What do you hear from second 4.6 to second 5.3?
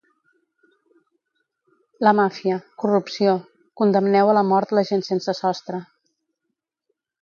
la gent